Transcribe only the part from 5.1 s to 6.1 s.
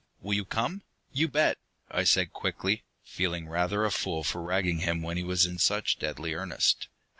he was in such